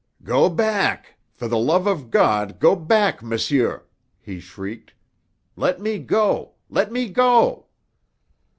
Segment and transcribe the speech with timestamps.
[0.23, 1.19] "Go back!
[1.31, 3.85] For the love of God, go back, monsieur!"
[4.19, 4.95] he shrieked.
[5.55, 6.53] "Let me go!
[6.71, 7.67] Let me go!"